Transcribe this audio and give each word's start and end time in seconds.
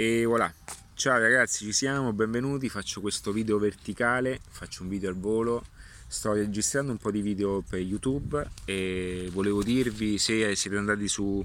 E 0.00 0.24
voilà, 0.26 0.54
ciao 0.94 1.18
ragazzi, 1.18 1.64
ci 1.64 1.72
siamo, 1.72 2.12
benvenuti, 2.12 2.68
faccio 2.68 3.00
questo 3.00 3.32
video 3.32 3.58
verticale, 3.58 4.38
faccio 4.48 4.84
un 4.84 4.88
video 4.88 5.08
al 5.08 5.16
volo, 5.16 5.64
sto 6.06 6.34
registrando 6.34 6.92
un 6.92 6.98
po' 6.98 7.10
di 7.10 7.20
video 7.20 7.64
per 7.68 7.80
YouTube 7.80 8.48
e 8.64 9.28
volevo 9.32 9.64
dirvi 9.64 10.16
se 10.18 10.54
siete 10.54 10.76
andati 10.76 11.08
su, 11.08 11.44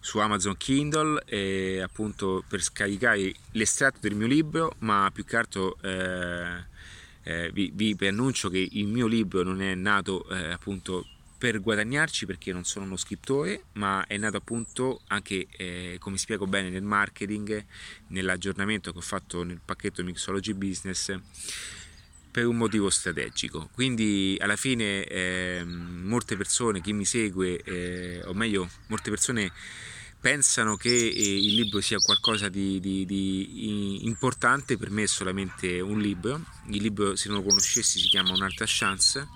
su 0.00 0.18
Amazon 0.18 0.56
Kindle 0.56 1.22
e 1.24 1.80
appunto 1.80 2.42
per 2.48 2.64
scaricare 2.64 3.32
l'estratto 3.52 3.98
del 4.00 4.16
mio 4.16 4.26
libro, 4.26 4.74
ma 4.78 5.08
più 5.14 5.24
che 5.24 5.36
altro 5.36 5.76
eh, 5.80 6.64
eh, 7.22 7.52
vi, 7.52 7.70
vi 7.72 8.06
annuncio 8.08 8.50
che 8.50 8.68
il 8.72 8.88
mio 8.88 9.06
libro 9.06 9.44
non 9.44 9.62
è 9.62 9.76
nato 9.76 10.28
eh, 10.30 10.50
appunto 10.50 11.06
per 11.38 11.60
guadagnarci 11.60 12.26
perché 12.26 12.52
non 12.52 12.64
sono 12.64 12.84
uno 12.84 12.96
scrittore, 12.96 13.66
ma 13.74 14.04
è 14.08 14.16
nato 14.16 14.38
appunto 14.38 15.02
anche, 15.06 15.46
eh, 15.56 15.96
come 16.00 16.18
spiego 16.18 16.48
bene, 16.48 16.68
nel 16.68 16.82
marketing, 16.82 17.64
nell'aggiornamento 18.08 18.90
che 18.90 18.98
ho 18.98 19.02
fatto 19.02 19.44
nel 19.44 19.60
pacchetto 19.64 20.02
Mixology 20.02 20.52
Business 20.52 21.16
per 22.30 22.44
un 22.44 22.56
motivo 22.56 22.90
strategico. 22.90 23.70
Quindi 23.72 24.36
alla 24.40 24.56
fine 24.56 25.04
eh, 25.04 25.64
molte 25.64 26.36
persone, 26.36 26.80
chi 26.80 26.92
mi 26.92 27.04
segue, 27.04 27.62
eh, 27.62 28.22
o 28.24 28.34
meglio, 28.34 28.68
molte 28.88 29.10
persone 29.10 29.52
pensano 30.20 30.74
che 30.74 30.90
eh, 30.90 31.44
il 31.44 31.54
libro 31.54 31.80
sia 31.80 31.98
qualcosa 31.98 32.48
di, 32.48 32.80
di, 32.80 33.06
di, 33.06 34.06
importante, 34.06 34.76
per 34.76 34.90
me 34.90 35.04
è 35.04 35.06
solamente 35.06 35.78
un 35.78 36.00
libro. 36.00 36.44
Il 36.66 36.82
libro, 36.82 37.14
se 37.14 37.28
non 37.28 37.38
lo 37.38 37.44
conoscessi, 37.44 38.00
si 38.00 38.08
chiama 38.08 38.32
Un'altra 38.32 38.64
chance 38.66 39.26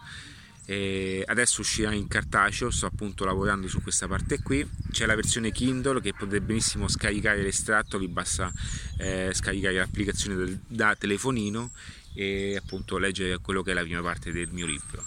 e 0.64 1.24
adesso 1.26 1.60
uscirà 1.60 1.92
in 1.92 2.06
cartaceo, 2.08 2.70
sto 2.70 2.86
appunto 2.86 3.24
lavorando 3.24 3.68
su 3.68 3.82
questa 3.82 4.06
parte 4.06 4.40
qui. 4.40 4.66
C'è 4.90 5.06
la 5.06 5.14
versione 5.14 5.50
Kindle 5.50 6.00
che 6.00 6.12
potete 6.12 6.40
benissimo 6.40 6.88
scaricare 6.88 7.42
l'estratto, 7.42 7.98
vi 7.98 8.08
basta 8.08 8.52
eh, 8.98 9.30
scaricare 9.32 9.76
l'applicazione 9.76 10.36
del, 10.36 10.60
da 10.66 10.94
telefonino 10.94 11.72
e 12.14 12.56
appunto 12.56 12.98
leggere 12.98 13.38
quello 13.38 13.62
che 13.62 13.70
è 13.70 13.74
la 13.74 13.82
prima 13.82 14.02
parte 14.02 14.30
del 14.32 14.50
mio 14.52 14.66
libro. 14.66 15.02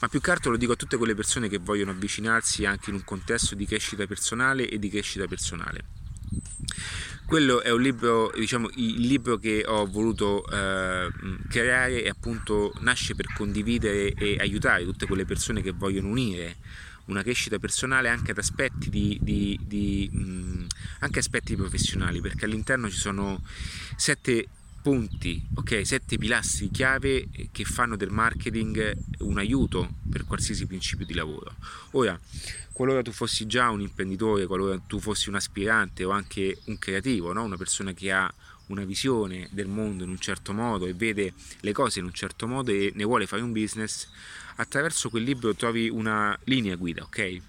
Ma 0.00 0.08
più 0.08 0.20
che 0.20 0.30
altro 0.30 0.50
lo 0.50 0.56
dico 0.56 0.72
a 0.72 0.76
tutte 0.76 0.96
quelle 0.96 1.14
persone 1.14 1.48
che 1.48 1.58
vogliono 1.58 1.92
avvicinarsi 1.92 2.64
anche 2.64 2.90
in 2.90 2.96
un 2.96 3.04
contesto 3.04 3.54
di 3.54 3.64
crescita 3.64 4.06
personale 4.06 4.68
e 4.68 4.78
di 4.78 4.90
crescita 4.90 5.26
personale 5.26 5.84
quello 7.28 7.60
è 7.60 7.70
un 7.70 7.82
libro, 7.82 8.32
diciamo, 8.34 8.70
il 8.76 9.06
libro 9.06 9.36
che 9.36 9.62
ho 9.66 9.84
voluto 9.84 10.42
eh, 10.50 11.10
creare 11.46 12.02
e 12.02 12.08
appunto 12.08 12.72
nasce 12.80 13.14
per 13.14 13.26
condividere 13.34 14.14
e 14.14 14.38
aiutare 14.40 14.84
tutte 14.84 15.06
quelle 15.06 15.26
persone 15.26 15.60
che 15.60 15.72
vogliono 15.72 16.08
unire 16.08 16.56
una 17.04 17.22
crescita 17.22 17.58
personale 17.58 18.08
anche 18.08 18.30
ad 18.30 18.38
aspetti 18.38 18.88
di, 18.88 19.18
di, 19.20 19.60
di 19.62 20.08
mh, 20.10 20.66
anche 21.00 21.18
aspetti 21.18 21.54
professionali 21.54 22.22
perché 22.22 22.46
all'interno 22.46 22.88
ci 22.88 22.96
sono 22.96 23.42
sette 23.94 24.46
punti, 24.80 25.44
ok, 25.54 25.82
sette 25.84 26.18
pilastri 26.18 26.70
chiave 26.70 27.28
che 27.50 27.64
fanno 27.64 27.96
del 27.96 28.10
marketing 28.10 28.96
un 29.20 29.38
aiuto 29.38 29.96
per 30.10 30.24
qualsiasi 30.24 30.66
principio 30.66 31.04
di 31.04 31.14
lavoro. 31.14 31.54
Ora, 31.92 32.18
qualora 32.72 33.02
tu 33.02 33.12
fossi 33.12 33.46
già 33.46 33.70
un 33.70 33.80
imprenditore, 33.80 34.46
qualora 34.46 34.78
tu 34.78 35.00
fossi 35.00 35.28
un 35.28 35.34
aspirante 35.34 36.04
o 36.04 36.10
anche 36.10 36.58
un 36.64 36.78
creativo, 36.78 37.32
no? 37.32 37.44
una 37.44 37.56
persona 37.56 37.92
che 37.92 38.12
ha 38.12 38.32
una 38.68 38.84
visione 38.84 39.48
del 39.50 39.66
mondo 39.66 40.04
in 40.04 40.10
un 40.10 40.18
certo 40.18 40.52
modo 40.52 40.86
e 40.86 40.94
vede 40.94 41.32
le 41.60 41.72
cose 41.72 41.98
in 41.98 42.04
un 42.04 42.12
certo 42.12 42.46
modo 42.46 42.70
e 42.70 42.92
ne 42.94 43.04
vuole 43.04 43.26
fare 43.26 43.42
un 43.42 43.52
business, 43.52 44.08
attraverso 44.56 45.10
quel 45.10 45.22
libro 45.22 45.54
trovi 45.54 45.88
una 45.88 46.38
linea 46.44 46.76
guida, 46.76 47.02
ok? 47.02 47.40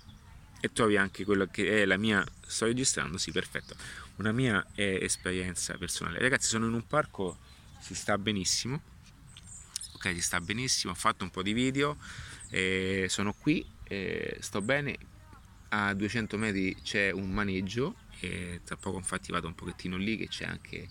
E 0.61 0.71
trovi 0.73 0.97
anche 0.97 1.23
quello 1.23 1.47
che 1.47 1.81
è 1.81 1.85
la 1.85 1.97
mia, 1.97 2.25
sto 2.45 2.65
registrando, 2.65 3.17
sì, 3.17 3.31
perfetto, 3.31 3.75
una 4.17 4.31
mia 4.31 4.65
eh, 4.75 4.99
esperienza 5.01 5.77
personale. 5.77 6.19
Ragazzi, 6.19 6.47
sono 6.47 6.67
in 6.67 6.73
un 6.73 6.85
parco, 6.85 7.37
si 7.79 7.95
sta 7.95 8.17
benissimo, 8.17 8.81
ok, 9.93 10.13
si 10.13 10.21
sta 10.21 10.41
benissimo, 10.41 10.91
ho 10.91 10.95
fatto 10.95 11.23
un 11.23 11.29
po' 11.29 11.41
di 11.41 11.53
video, 11.53 11.97
eh, 12.49 13.05
sono 13.09 13.33
qui, 13.33 13.65
eh, 13.85 14.37
sto 14.41 14.61
bene, 14.61 14.97
a 15.69 15.93
200 15.93 16.37
metri 16.37 16.75
c'è 16.83 17.11
un 17.11 17.29
maneggio 17.29 17.95
e 18.19 18.61
tra 18.63 18.75
poco 18.75 18.97
infatti 18.97 19.31
vado 19.31 19.47
un 19.47 19.55
pochettino 19.55 19.97
lì 19.97 20.17
che 20.17 20.27
c'è 20.27 20.45
anche 20.45 20.87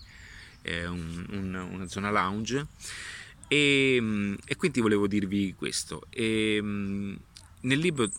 eh, 0.61 0.87
un, 0.87 1.25
un, 1.29 1.53
una 1.53 1.87
zona 1.87 2.09
lounge 2.09 2.65
e, 3.47 4.37
e, 4.45 4.55
quindi 4.55 4.79
volevo 4.79 5.07
dirvi 5.07 5.53
questo 5.55 6.05
e, 6.09 6.59
nel 6.61 7.79
libro 7.79 8.09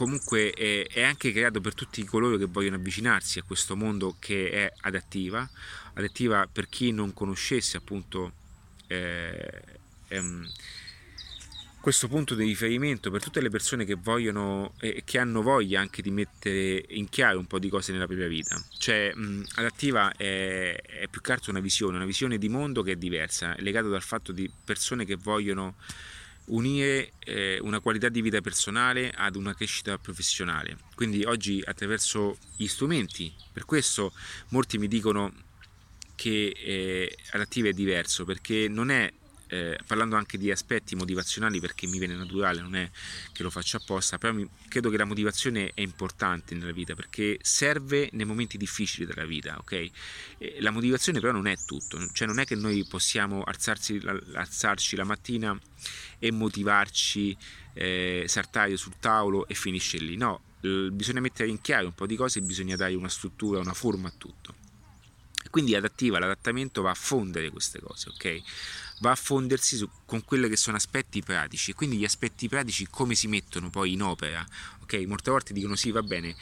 comunque 0.00 0.50
è, 0.52 0.86
è, 0.88 1.02
anche 1.02 1.30
creato 1.30 1.60
per 1.60 1.74
tutti 1.74 2.02
coloro 2.04 2.38
che 2.38 2.46
vogliono 2.46 2.76
avvicinarsi 2.76 3.38
a 3.38 3.42
questo 3.42 3.76
mondo 3.76 4.16
che 4.18 4.50
è 4.50 4.72
adattiva 4.80 5.46
adattiva 5.92 6.48
per 6.50 6.70
chi 6.70 6.90
non 6.90 7.12
conoscesse 7.12 7.76
appunto 7.76 8.32
eh, 8.86 9.62
ehm, 10.08 10.48
questo 11.80 12.08
punto 12.08 12.34
di 12.34 12.46
riferimento 12.46 13.10
per 13.10 13.22
tutte 13.22 13.42
le 13.42 13.50
persone 13.50 13.84
che 13.84 13.94
vogliono 13.94 14.72
e 14.80 15.02
che 15.04 15.18
hanno 15.18 15.42
voglia 15.42 15.80
anche 15.80 16.00
di 16.00 16.10
mettere 16.10 16.82
in 16.88 17.10
chiaro 17.10 17.38
un 17.38 17.46
po' 17.46 17.58
di 17.58 17.68
cose 17.68 17.92
nella 17.92 18.06
propria 18.06 18.28
vita. 18.28 18.62
Cioè, 18.78 19.12
mh, 19.14 19.44
Adattiva 19.56 20.12
è, 20.12 20.80
è, 20.80 21.08
più 21.08 21.20
che 21.20 21.32
altro 21.32 21.50
una 21.50 21.60
visione, 21.60 21.96
una 21.96 22.04
visione 22.04 22.38
di 22.38 22.48
mondo 22.48 22.82
che 22.82 22.92
è 22.92 22.96
diversa, 22.96 23.54
è 23.54 23.60
legato 23.60 23.88
dal 23.88 24.02
fatto 24.02 24.32
di 24.32 24.50
persone 24.64 25.06
che 25.06 25.16
vogliono 25.16 25.76
unire 26.46 27.12
eh, 27.20 27.58
una 27.60 27.80
qualità 27.80 28.08
di 28.08 28.22
vita 28.22 28.40
personale 28.40 29.10
ad 29.14 29.36
una 29.36 29.54
crescita 29.54 29.98
professionale. 29.98 30.76
Quindi 30.94 31.24
oggi 31.24 31.62
attraverso 31.64 32.38
gli 32.56 32.66
strumenti, 32.66 33.32
per 33.52 33.64
questo 33.64 34.12
molti 34.48 34.78
mi 34.78 34.88
dicono 34.88 35.32
che 36.14 36.54
eh, 36.56 37.16
Adattiva 37.30 37.68
è 37.68 37.72
diverso 37.72 38.24
perché 38.24 38.68
non 38.68 38.90
è 38.90 39.10
eh, 39.50 39.78
parlando 39.84 40.14
anche 40.16 40.38
di 40.38 40.50
aspetti 40.50 40.94
motivazionali 40.94 41.60
perché 41.60 41.86
mi 41.86 41.98
viene 41.98 42.14
naturale, 42.14 42.60
non 42.60 42.76
è 42.76 42.88
che 43.32 43.42
lo 43.42 43.50
faccio 43.50 43.78
apposta, 43.78 44.16
però 44.16 44.32
mi, 44.32 44.48
credo 44.68 44.90
che 44.90 44.96
la 44.96 45.04
motivazione 45.04 45.72
è 45.74 45.80
importante 45.80 46.54
nella 46.54 46.72
vita 46.72 46.94
perché 46.94 47.38
serve 47.42 48.08
nei 48.12 48.24
momenti 48.24 48.56
difficili 48.56 49.06
della 49.06 49.26
vita, 49.26 49.56
ok? 49.58 49.90
E 50.38 50.56
la 50.60 50.70
motivazione 50.70 51.18
però 51.18 51.32
non 51.32 51.48
è 51.48 51.56
tutto, 51.66 51.98
cioè 52.12 52.28
non 52.28 52.38
è 52.38 52.44
che 52.44 52.54
noi 52.54 52.86
possiamo 52.86 53.42
alzarsi, 53.42 54.00
alzarci 54.34 54.94
la 54.94 55.04
mattina 55.04 55.58
e 56.18 56.30
motivarci, 56.30 57.36
eh, 57.72 58.24
saltare 58.28 58.76
sul 58.76 58.94
tavolo 59.00 59.48
e 59.48 59.54
finisce 59.54 59.98
lì, 59.98 60.16
no, 60.16 60.42
bisogna 60.60 61.20
mettere 61.20 61.48
in 61.48 61.60
chiaro 61.60 61.86
un 61.86 61.94
po' 61.94 62.06
di 62.06 62.16
cose 62.16 62.38
e 62.38 62.42
bisogna 62.42 62.76
dare 62.76 62.94
una 62.94 63.08
struttura, 63.08 63.58
una 63.58 63.74
forma 63.74 64.08
a 64.08 64.12
tutto. 64.16 64.54
Quindi 65.50 65.74
adattiva, 65.74 66.20
l'adattamento 66.20 66.82
va 66.82 66.90
a 66.90 66.94
fondere 66.94 67.50
queste 67.50 67.80
cose, 67.80 68.10
ok? 68.10 68.42
Va 69.00 69.10
a 69.10 69.14
fondersi 69.14 69.76
su, 69.76 69.88
con 70.06 70.24
quelli 70.24 70.48
che 70.48 70.56
sono 70.56 70.76
aspetti 70.76 71.22
pratici. 71.22 71.72
Quindi 71.72 71.96
gli 71.96 72.04
aspetti 72.04 72.48
pratici 72.48 72.86
come 72.88 73.14
si 73.14 73.28
mettono 73.28 73.70
poi 73.70 73.92
in 73.92 74.02
opera, 74.02 74.46
ok? 74.82 74.94
Molte 75.06 75.30
volte 75.30 75.52
dicono 75.52 75.74
sì, 75.74 75.90
va 75.90 76.02
bene, 76.02 76.34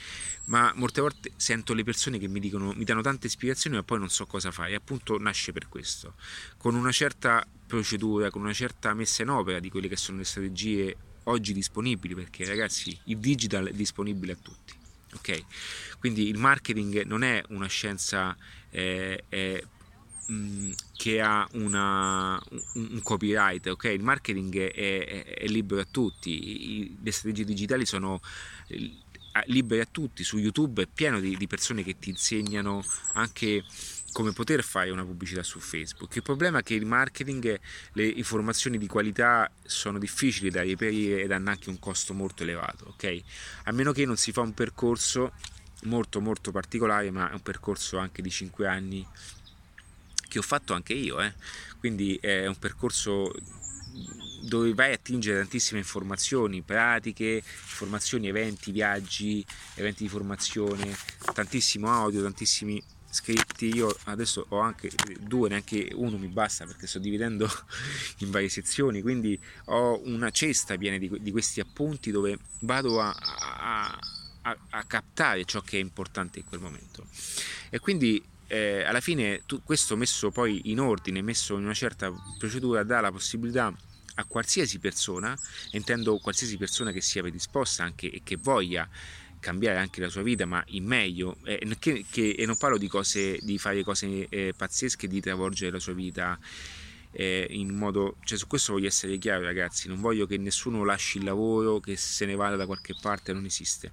ma 0.44 0.72
molte 0.76 1.00
volte 1.00 1.32
sento 1.36 1.74
le 1.74 1.84
persone 1.84 2.18
che 2.18 2.28
mi 2.28 2.40
dicono, 2.40 2.72
mi 2.72 2.84
danno 2.84 3.02
tante 3.02 3.26
ispirazioni 3.26 3.76
ma 3.76 3.82
poi 3.82 3.98
non 3.98 4.10
so 4.10 4.26
cosa 4.26 4.50
fare. 4.50 4.72
E 4.72 4.74
appunto 4.74 5.18
nasce 5.18 5.52
per 5.52 5.68
questo. 5.68 6.14
Con 6.56 6.74
una 6.74 6.92
certa 6.92 7.46
procedura, 7.66 8.30
con 8.30 8.42
una 8.42 8.52
certa 8.52 8.94
messa 8.94 9.22
in 9.22 9.30
opera 9.30 9.60
di 9.60 9.70
quelle 9.70 9.88
che 9.88 9.96
sono 9.96 10.18
le 10.18 10.24
strategie 10.24 10.96
oggi 11.24 11.52
disponibili, 11.52 12.14
perché 12.14 12.44
ragazzi 12.44 12.98
il 13.04 13.18
digital 13.18 13.68
è 13.68 13.72
disponibile 13.72 14.32
a 14.32 14.36
tutti. 14.40 14.74
Ok, 15.14 15.44
quindi 15.98 16.28
il 16.28 16.36
marketing 16.36 17.04
non 17.04 17.22
è 17.22 17.42
una 17.48 17.66
scienza 17.66 18.36
eh, 18.70 19.24
eh, 19.28 19.66
che 20.94 21.20
ha 21.20 21.48
una, 21.52 22.40
un, 22.50 22.88
un, 22.92 23.02
copyright, 23.02 23.66
ok? 23.66 23.84
Il 23.84 24.02
marketing 24.02 24.58
è, 24.58 25.04
è, 25.06 25.24
è 25.24 25.46
libero 25.46 25.80
a 25.80 25.86
tutti, 25.90 26.80
I, 26.80 26.96
le 27.02 27.12
strategie 27.12 27.44
digitali 27.44 27.86
sono 27.86 28.20
libere 29.46 29.82
a 29.82 29.88
tutti, 29.90 30.24
su 30.24 30.38
YouTube 30.38 30.82
è 30.82 30.88
pieno 30.92 31.20
di, 31.20 31.36
di 31.36 31.46
persone 31.46 31.82
che 31.82 31.98
ti 31.98 32.10
insegnano 32.10 32.84
anche 33.14 33.64
come 34.12 34.32
poter 34.32 34.62
fare 34.64 34.90
una 34.90 35.04
pubblicità 35.04 35.42
su 35.42 35.60
Facebook. 35.60 36.16
Il 36.16 36.22
problema 36.22 36.58
è 36.58 36.62
che 36.62 36.74
il 36.74 36.86
marketing, 36.86 37.58
le 37.92 38.06
informazioni 38.06 38.78
di 38.78 38.86
qualità 38.86 39.50
sono 39.64 39.98
difficili 39.98 40.50
da 40.50 40.62
reperire 40.62 41.22
ed 41.22 41.30
hanno 41.30 41.50
anche 41.50 41.68
un 41.68 41.78
costo 41.78 42.14
molto 42.14 42.42
elevato, 42.42 42.86
ok? 42.88 43.22
A 43.64 43.72
meno 43.72 43.92
che 43.92 44.04
non 44.04 44.16
si 44.16 44.32
fa 44.32 44.40
un 44.40 44.54
percorso 44.54 45.32
molto 45.82 46.20
molto 46.20 46.50
particolare, 46.50 47.10
ma 47.10 47.30
è 47.30 47.34
un 47.34 47.42
percorso 47.42 47.98
anche 47.98 48.22
di 48.22 48.30
5 48.30 48.66
anni 48.66 49.06
che 50.28 50.38
ho 50.38 50.42
fatto 50.42 50.74
anche 50.74 50.92
io, 50.92 51.20
eh? 51.20 51.32
quindi 51.78 52.16
è 52.20 52.46
un 52.46 52.58
percorso 52.58 53.32
dove 54.42 54.72
vai 54.72 54.90
a 54.90 54.94
attingere 54.94 55.38
tantissime 55.38 55.80
informazioni 55.80 56.62
pratiche, 56.62 57.42
informazioni, 57.70 58.28
eventi, 58.28 58.70
viaggi, 58.70 59.44
eventi 59.74 60.04
di 60.04 60.08
formazione, 60.08 60.96
tantissimo 61.34 61.90
audio, 61.90 62.22
tantissimi 62.22 62.82
scritti. 63.10 63.74
Io 63.74 63.94
adesso 64.04 64.46
ho 64.48 64.58
anche 64.60 64.90
due, 65.20 65.48
neanche 65.48 65.90
uno 65.94 66.16
mi 66.18 66.28
basta 66.28 66.64
perché 66.66 66.86
sto 66.86 66.98
dividendo 66.98 67.48
in 68.18 68.30
varie 68.30 68.48
sezioni, 68.48 69.02
quindi 69.02 69.38
ho 69.66 70.00
una 70.04 70.30
cesta 70.30 70.76
piena 70.76 70.98
di, 70.98 71.10
di 71.20 71.30
questi 71.30 71.60
appunti 71.60 72.10
dove 72.10 72.38
vado 72.60 73.00
a, 73.00 73.10
a, 73.10 73.98
a, 74.42 74.58
a 74.70 74.84
captare 74.84 75.44
ciò 75.44 75.60
che 75.60 75.78
è 75.78 75.80
importante 75.80 76.38
in 76.38 76.44
quel 76.44 76.60
momento. 76.60 77.06
E 77.70 77.78
quindi 77.80 78.22
eh, 78.48 78.82
alla 78.82 79.00
fine 79.00 79.42
tu, 79.46 79.62
questo 79.62 79.96
messo 79.96 80.30
poi 80.30 80.70
in 80.70 80.80
ordine, 80.80 81.22
messo 81.22 81.56
in 81.56 81.64
una 81.64 81.74
certa 81.74 82.12
procedura, 82.38 82.82
dà 82.82 83.00
la 83.00 83.12
possibilità 83.12 83.72
a 84.14 84.24
qualsiasi 84.24 84.78
persona, 84.78 85.38
intendo 85.72 86.18
qualsiasi 86.18 86.56
persona 86.56 86.90
che 86.90 87.00
sia 87.00 87.22
predisposta 87.22 87.84
anche 87.84 88.10
e 88.10 88.22
che 88.24 88.36
voglia 88.36 88.88
cambiare 89.38 89.78
anche 89.78 90.00
la 90.00 90.08
sua 90.08 90.22
vita, 90.22 90.46
ma 90.46 90.62
in 90.68 90.84
meglio, 90.84 91.36
eh, 91.44 91.60
che, 91.78 92.04
che, 92.10 92.30
e 92.30 92.46
non 92.46 92.56
parlo 92.56 92.78
di 92.78 92.88
cose, 92.88 93.38
di 93.40 93.58
fare 93.58 93.84
cose 93.84 94.26
eh, 94.28 94.52
pazzesche, 94.56 95.06
di 95.06 95.20
travolgere 95.20 95.70
la 95.70 95.78
sua 95.78 95.92
vita 95.92 96.38
eh, 97.12 97.46
in 97.50 97.74
modo, 97.74 98.16
cioè 98.24 98.38
su 98.38 98.46
questo 98.46 98.72
voglio 98.72 98.88
essere 98.88 99.16
chiaro 99.18 99.42
ragazzi, 99.42 99.88
non 99.88 100.00
voglio 100.00 100.26
che 100.26 100.36
nessuno 100.38 100.84
lasci 100.84 101.18
il 101.18 101.24
lavoro, 101.24 101.80
che 101.80 101.96
se 101.96 102.26
ne 102.26 102.34
vada 102.34 102.56
da 102.56 102.66
qualche 102.66 102.94
parte, 103.00 103.32
non 103.32 103.44
esiste. 103.44 103.92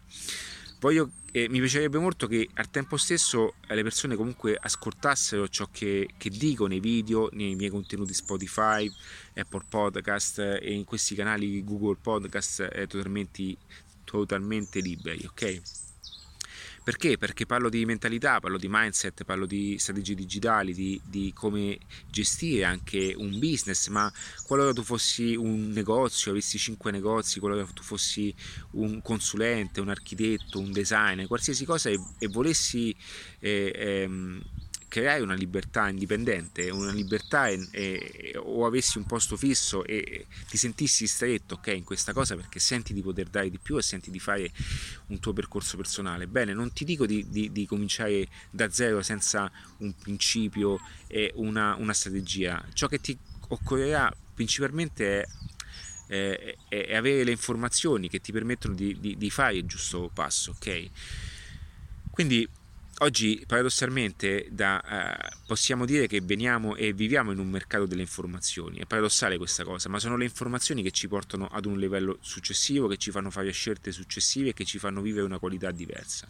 Voglio, 0.79 1.11
eh, 1.35 1.49
mi 1.49 1.59
piacerebbe 1.59 1.99
molto 1.99 2.27
che 2.27 2.47
al 2.53 2.69
tempo 2.69 2.95
stesso 2.95 3.55
le 3.67 3.83
persone 3.83 4.15
comunque 4.15 4.57
ascoltassero 4.57 5.49
ciò 5.49 5.67
che, 5.69 6.11
che, 6.15 6.29
dico 6.29 6.65
nei 6.65 6.79
video, 6.79 7.27
nei 7.33 7.55
miei 7.55 7.69
contenuti 7.69 8.13
Spotify, 8.13 8.89
Apple 9.33 9.65
Podcast 9.67 10.39
e 10.39 10.71
in 10.71 10.85
questi 10.85 11.13
canali 11.13 11.61
Google 11.61 11.97
Podcast 12.01 12.69
eh, 12.71 12.87
totalmente, 12.87 13.57
totalmente 14.05 14.79
liberi, 14.79 15.25
ok? 15.25 15.61
Perché? 16.85 17.17
Perché 17.17 17.47
parlo 17.47 17.67
di 17.67 17.83
mentalità, 17.83 18.39
parlo 18.39 18.59
di 18.59 18.67
mindset, 18.69 19.23
parlo 19.23 19.47
di 19.47 19.75
strategie 19.79 20.13
digitali, 20.13 20.71
di, 20.71 21.01
di, 21.03 21.33
come 21.33 21.79
gestire 22.11 22.63
anche 22.63 23.15
un 23.17 23.39
business, 23.39 23.87
ma 23.87 24.13
qualora 24.45 24.71
tu 24.71 24.83
fossi 24.83 25.35
un 25.35 25.71
negozio, 25.71 26.29
avessi 26.29 26.59
5 26.59 26.91
negozi, 26.91 27.39
qualora 27.39 27.65
tu 27.65 27.81
fossi 27.81 28.31
un 28.73 29.01
consulente, 29.01 29.81
un 29.81 29.89
architetto, 29.89 30.59
un 30.59 30.71
designer, 30.71 31.25
qualsiasi 31.25 31.65
cosa 31.65 31.89
e, 31.89 31.99
e 32.19 32.27
volessi 32.27 32.95
eh, 33.39 33.73
ehm, 33.75 34.43
creare 34.87 35.21
una 35.21 35.33
libertà 35.33 35.89
indipendente, 35.89 36.69
una 36.69 36.91
libertà 36.91 37.47
e, 37.47 37.67
e, 37.71 38.37
o 38.37 38.65
avessi 38.65 38.97
un 38.97 39.05
posto 39.05 39.35
fisso 39.35 39.83
e 39.83 40.27
ti 40.47 40.57
sentissi 40.57 41.07
stretto 41.07 41.55
okay, 41.55 41.77
in 41.77 41.83
questa 41.83 42.13
cosa 42.13 42.35
perché 42.35 42.59
senti 42.59 42.93
di 42.93 43.01
poter 43.01 43.27
dare 43.27 43.49
di 43.49 43.57
più 43.57 43.77
e 43.77 43.81
senti 43.81 44.11
di 44.11 44.19
fare 44.19 44.51
un 45.07 45.19
tuo 45.19 45.33
percorso 45.33 45.77
personale. 45.77 46.27
Bene, 46.27 46.53
non 46.53 46.71
ti 46.73 46.85
dico 46.85 47.05
di, 47.05 47.25
di, 47.29 47.51
di 47.51 47.65
cominciare 47.65 48.27
da 48.49 48.69
zero 48.69 49.01
senza 49.01 49.51
un 49.77 49.93
principio 49.95 50.79
e 51.07 51.31
una, 51.35 51.75
una 51.75 51.93
strategia. 51.93 52.63
Ciò 52.73 52.87
che 52.87 52.99
ti 52.99 53.17
occorrerà 53.47 54.13
principalmente 54.33 55.21
è 55.21 55.27
è, 56.07 56.55
è, 56.67 56.95
avere 56.95 57.23
le 57.23 57.31
informazioni 57.31 58.09
che 58.09 58.19
ti 58.19 58.31
permettono 58.31 58.75
di, 58.75 58.99
di, 58.99 59.17
di, 59.17 59.29
fare 59.29 59.55
il 59.55 59.65
giusto 59.65 60.11
passo, 60.13 60.51
ok? 60.51 60.89
Quindi 62.11 62.47
Oggi 62.99 63.43
paradossalmente 63.45 64.47
da, 64.51 64.81
eh, 64.81 65.35
possiamo 65.45 65.85
dire 65.85 66.07
che 66.07 66.21
veniamo 66.21 66.77
e 66.77 66.93
viviamo 66.93 67.33
in 67.33 67.39
un 67.39 67.49
mercato 67.49 67.85
delle 67.85 68.03
informazioni, 68.03 68.77
è 68.77 68.85
paradossale 68.85 69.37
questa 69.37 69.65
cosa, 69.65 69.89
ma 69.89 69.99
sono 69.99 70.15
le 70.15 70.23
informazioni 70.23 70.81
che 70.81 70.91
ci 70.91 71.09
portano 71.09 71.47
ad 71.47 71.65
un 71.65 71.77
livello 71.77 72.19
successivo, 72.21 72.87
che 72.87 72.95
ci 72.95 73.11
fanno 73.11 73.29
fare 73.31 73.51
scelte 73.51 73.91
successive 73.91 74.49
e 74.49 74.53
che 74.53 74.63
ci 74.63 74.79
fanno 74.79 75.01
vivere 75.01 75.25
una 75.25 75.39
qualità 75.39 75.71
diversa. 75.71 76.25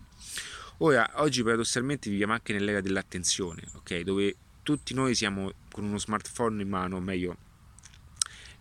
Ora, 0.77 1.07
oggi 1.17 1.43
paradossalmente 1.43 2.09
viviamo 2.09 2.33
anche 2.33 2.51
nell'era 2.51 2.81
dell'attenzione, 2.81 3.61
okay? 3.75 4.03
dove 4.03 4.35
tutti 4.63 4.95
noi 4.95 5.13
siamo 5.13 5.51
con 5.71 5.83
uno 5.83 5.99
smartphone 5.99 6.63
in 6.63 6.67
mano, 6.67 6.95
o 6.95 6.99
meglio 6.99 7.37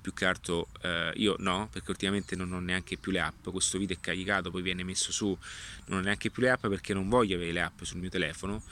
più 0.04 0.12
che 0.12 0.26
altro 0.26 0.68
eh, 0.82 1.12
io 1.14 1.34
no, 1.38 1.66
perché 1.72 1.90
ultimamente 1.90 2.36
non 2.36 2.52
ho 2.52 2.60
neanche 2.60 2.98
più 2.98 3.10
le 3.10 3.20
app, 3.20 3.48
questo 3.48 3.78
video 3.78 3.96
è 3.96 4.00
caricato, 4.00 4.50
poi 4.50 4.60
viene 4.60 4.84
messo 4.84 5.10
su, 5.12 5.34
non 5.86 6.00
ho 6.00 6.02
neanche 6.02 6.28
più 6.28 6.42
le 6.42 6.50
app 6.50 6.66
perché 6.66 6.92
non 6.92 7.08
voglio 7.08 7.36
avere 7.36 7.52
le 7.52 7.62
app 7.62 7.82
sul 7.84 8.00
mio 8.00 8.10
telefono, 8.10 8.62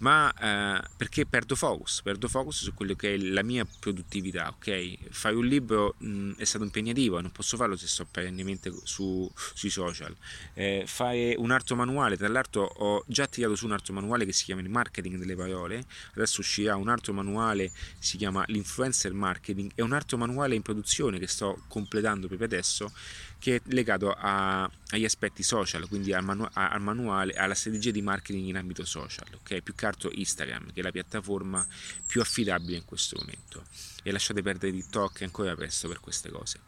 ma 0.00 0.32
eh, 0.32 0.88
perché 0.96 1.26
perdo 1.26 1.54
focus, 1.54 2.02
perdo 2.02 2.28
focus 2.28 2.62
su 2.62 2.74
quello 2.74 2.94
che 2.94 3.14
è 3.14 3.16
la 3.16 3.42
mia 3.42 3.66
produttività, 3.78 4.48
ok? 4.48 5.10
Fare 5.10 5.34
un 5.34 5.46
libro 5.46 5.94
mh, 5.98 6.32
è 6.36 6.44
stato 6.44 6.64
impegnativo 6.64 7.20
non 7.20 7.30
posso 7.32 7.56
farlo 7.56 7.76
se 7.76 7.86
sto 7.86 8.06
perennemente 8.10 8.72
su, 8.84 9.30
sui 9.54 9.70
social. 9.70 10.14
Eh, 10.54 10.84
fare 10.86 11.34
un 11.36 11.50
arto 11.50 11.76
manuale, 11.76 12.16
tra 12.16 12.28
l'altro 12.28 12.62
ho 12.62 13.04
già 13.06 13.26
tirato 13.26 13.54
su 13.54 13.66
un 13.66 13.72
arto 13.72 13.92
manuale 13.92 14.24
che 14.24 14.32
si 14.32 14.44
chiama 14.44 14.62
il 14.62 14.68
marketing 14.68 15.18
delle 15.18 15.36
parole, 15.36 15.84
adesso 16.14 16.40
uscirà 16.40 16.76
un 16.76 16.88
arto 16.88 17.12
manuale, 17.12 17.70
si 17.98 18.16
chiama 18.16 18.44
l'influencer 18.46 19.12
marketing, 19.12 19.72
è 19.74 19.82
un 19.82 19.92
arto 19.92 20.16
manuale 20.16 20.54
in 20.54 20.62
produzione 20.62 21.18
che 21.18 21.26
sto 21.26 21.62
completando 21.68 22.26
proprio 22.26 22.46
adesso 22.46 22.92
che 23.40 23.56
è 23.56 23.60
legato 23.64 24.12
a, 24.12 24.70
agli 24.90 25.04
aspetti 25.04 25.42
social, 25.42 25.88
quindi 25.88 26.12
al, 26.12 26.22
manu- 26.22 26.50
al, 26.52 26.80
manuale, 26.80 27.32
alla 27.32 27.54
strategia 27.54 27.90
di 27.90 28.02
marketing 28.02 28.46
in 28.46 28.56
ambito 28.56 28.84
social, 28.84 29.26
ok? 29.32 29.62
Più 29.62 29.74
che 29.74 29.86
altro 29.86 30.10
Instagram, 30.12 30.72
che 30.72 30.80
è 30.80 30.82
la 30.82 30.92
piattaforma 30.92 31.66
più 32.06 32.20
affidabile 32.20 32.76
in 32.76 32.84
questo 32.84 33.16
momento. 33.18 33.64
E 34.02 34.12
lasciate 34.12 34.42
perdere 34.42 34.72
TikTok, 34.72 35.20
è 35.20 35.24
ancora 35.24 35.54
presto 35.56 35.88
per 35.88 36.00
queste 36.00 36.30
cose. 36.30 36.60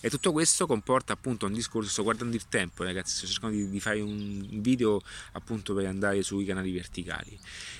E 0.00 0.08
tutto 0.08 0.30
questo 0.30 0.66
comporta 0.66 1.12
appunto 1.12 1.46
un 1.46 1.52
discorso, 1.52 1.90
sto 1.90 2.04
guardando 2.04 2.36
il 2.36 2.46
tempo 2.48 2.84
ragazzi, 2.84 3.16
sto 3.16 3.26
cercando 3.26 3.56
di, 3.56 3.68
di, 3.68 3.80
fare 3.80 4.00
un 4.00 4.46
video 4.60 5.02
appunto 5.32 5.74
per 5.74 5.86
andare 5.86 6.22
sui 6.22 6.44
canali 6.44 6.70
verticali. 6.70 7.36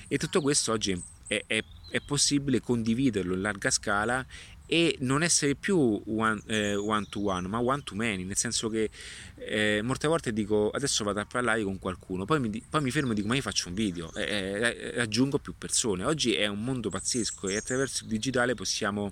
E 0.09 0.17
tutto 0.17 0.41
questo 0.41 0.73
oggi 0.73 1.01
è, 1.25 1.43
è, 1.47 1.63
è 1.89 2.01
possibile 2.01 2.59
condividerlo 2.59 3.33
in 3.33 3.41
larga 3.41 3.69
scala 3.69 4.25
e 4.73 4.95
non 4.99 5.21
essere 5.21 5.55
più 5.55 6.01
one, 6.05 6.41
eh, 6.45 6.75
one, 6.75 7.05
to 7.09 7.19
one, 7.25 7.45
ma 7.49 7.59
one 7.59 7.81
to 7.83 7.93
many, 7.93 8.23
nel 8.23 8.37
senso 8.37 8.69
che 8.69 8.89
eh, 9.35 9.81
molte 9.83 10.07
volte 10.07 10.31
dico 10.31 10.69
adesso 10.69 11.03
vado 11.03 11.19
a 11.19 11.25
parlare 11.25 11.61
con 11.61 11.77
qualcuno, 11.77 12.23
poi 12.23 12.39
mi, 12.39 12.63
poi 12.69 12.81
mi 12.81 12.89
fermo 12.89 13.11
e 13.11 13.15
dico 13.15 13.27
ma 13.27 13.35
io 13.35 13.41
faccio 13.41 13.67
un 13.67 13.73
video, 13.73 14.13
e 14.13 14.23
eh, 14.23 14.91
raggiungo 14.95 15.39
più 15.39 15.55
persone. 15.57 16.05
Oggi 16.05 16.35
è 16.35 16.47
un 16.47 16.63
mondo 16.63 16.89
pazzesco 16.89 17.49
e 17.49 17.57
attraverso 17.57 18.05
il 18.05 18.09
digitale 18.11 18.55
possiamo 18.55 19.11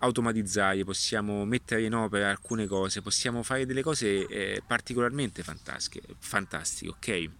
automatizzare, 0.00 0.84
possiamo 0.84 1.46
mettere 1.46 1.84
in 1.84 1.94
opera 1.94 2.28
alcune 2.28 2.66
cose, 2.66 3.00
possiamo 3.00 3.42
fare 3.42 3.64
delle 3.64 3.82
cose 3.82 4.26
eh, 4.26 4.62
particolarmente 4.66 5.42
fantastiche, 5.42 6.02
fantastiche, 6.18 6.90
ok? 6.90 7.30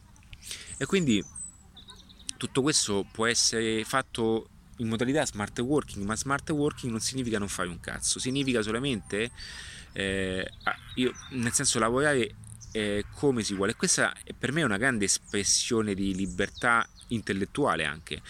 E 0.79 0.87
quindi 0.87 1.23
tutto 2.39 2.63
questo 2.63 3.07
può 3.13 3.27
essere 3.27 3.85
fatto 3.85 4.49
in 4.83 4.89
modalità 4.89 5.25
smart 5.25 5.59
working, 5.61 6.05
ma 6.05 6.17
smart 6.17 6.51
working 6.51 6.91
non 6.91 7.01
significa 7.01 7.39
non 7.39 7.49
fare 7.49 7.69
un 7.69 7.81
cazzo, 7.81 8.19
significa 8.19 8.61
solamente, 8.63 9.31
eh, 9.93 10.47
io, 10.97 11.13
nel 11.31 11.53
senso 11.53 11.79
lavorare 11.79 12.35
eh, 12.73 13.05
come 13.15 13.43
si 13.43 13.55
vuole. 13.55 13.75
Questa 13.75 14.13
per 14.37 14.53
me 14.53 14.61
è 14.61 14.65
una 14.65 14.77
grande 14.77 15.05
espressione 15.05 15.95
di 15.95 16.15
libertà 16.15 16.87
intellettuale 17.09 17.85
anche. 17.85 18.21